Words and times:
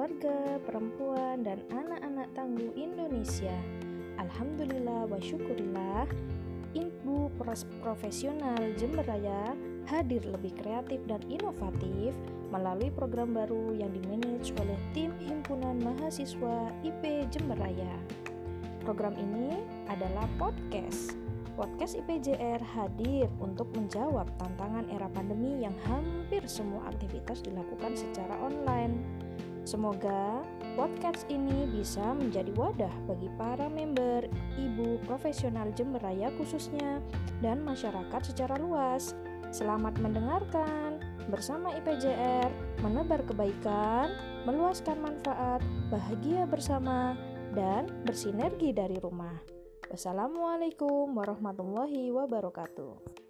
keluarga, 0.00 0.56
perempuan, 0.64 1.44
dan 1.44 1.60
anak-anak 1.68 2.32
tangguh 2.32 2.72
Indonesia. 2.72 3.52
Alhamdulillah 4.16 5.04
wa 5.04 5.20
syukurillah, 5.20 6.08
Ibu 6.72 7.28
Profesional 7.84 8.56
Jember 8.80 9.04
Raya 9.04 9.52
hadir 9.92 10.24
lebih 10.24 10.56
kreatif 10.56 11.04
dan 11.04 11.20
inovatif 11.28 12.16
melalui 12.48 12.88
program 12.96 13.36
baru 13.36 13.76
yang 13.76 13.92
dimanage 13.92 14.56
oleh 14.56 14.80
tim 14.96 15.12
Himpunan 15.20 15.76
Mahasiswa 15.84 16.72
IP 16.80 17.28
Jember 17.28 17.60
Raya. 17.60 17.92
Program 18.80 19.12
ini 19.20 19.60
adalah 19.84 20.24
podcast. 20.40 21.12
Podcast 21.60 22.00
IPJR 22.00 22.64
hadir 22.72 23.28
untuk 23.36 23.68
menjawab 23.76 24.32
tantangan 24.40 24.88
era 24.88 25.12
pandemi 25.12 25.60
yang 25.60 25.76
hampir 25.84 26.40
semua 26.48 26.88
aktivitas 26.88 27.44
dilakukan 27.44 27.92
secara 27.92 28.32
online. 28.40 29.28
Semoga 29.68 30.40
podcast 30.72 31.28
ini 31.28 31.68
bisa 31.68 32.16
menjadi 32.16 32.48
wadah 32.56 32.92
bagi 33.04 33.28
para 33.36 33.68
member, 33.68 34.24
ibu 34.56 34.96
profesional 35.04 35.68
Jember 35.76 36.00
Raya 36.00 36.32
khususnya, 36.40 37.04
dan 37.44 37.60
masyarakat 37.60 38.22
secara 38.24 38.56
luas. 38.56 39.12
Selamat 39.50 39.98
mendengarkan 39.98 41.02
bersama 41.28 41.74
IPJR, 41.76 42.48
menebar 42.80 43.20
kebaikan, 43.26 44.14
meluaskan 44.48 44.98
manfaat, 45.02 45.60
bahagia 45.90 46.46
bersama, 46.46 47.18
dan 47.52 47.90
bersinergi 48.06 48.70
dari 48.70 48.96
rumah. 49.02 49.34
Wassalamualaikum 49.90 51.10
warahmatullahi 51.18 52.14
wabarakatuh. 52.14 53.29